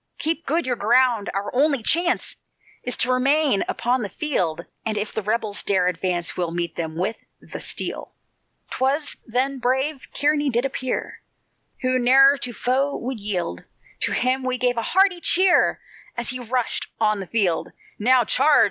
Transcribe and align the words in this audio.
Keep 0.17 0.47
good 0.47 0.65
your 0.65 0.75
ground, 0.75 1.29
our 1.31 1.53
only 1.53 1.83
chance 1.83 2.35
Is 2.83 2.97
t' 2.97 3.07
remain 3.07 3.63
upon 3.67 4.01
the 4.01 4.09
field. 4.09 4.65
And 4.83 4.97
if 4.97 5.13
the 5.13 5.21
rebels 5.21 5.61
dare 5.61 5.87
advance, 5.87 6.35
We'll 6.35 6.49
meet 6.49 6.75
them 6.75 6.95
with 6.95 7.17
the 7.39 7.59
steel." 7.59 8.15
'Twas 8.71 9.15
then 9.27 9.59
brave 9.59 10.07
Kearny 10.11 10.49
did 10.49 10.65
appear, 10.65 11.21
Who 11.83 11.99
ne'er 11.99 12.35
to 12.39 12.51
foe 12.51 12.97
would 12.97 13.19
yield, 13.19 13.63
To 13.99 14.13
him 14.13 14.41
we 14.43 14.57
gave 14.57 14.75
a 14.75 14.81
hearty 14.81 15.21
cheer, 15.21 15.79
As 16.17 16.29
he 16.31 16.39
rushed 16.39 16.87
on 16.99 17.19
the 17.19 17.27
field. 17.27 17.71
"Now, 17.99 18.23
charge! 18.23 18.59